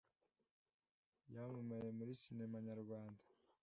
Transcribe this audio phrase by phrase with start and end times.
[1.33, 3.23] yamamaye muri sinema nyarwanda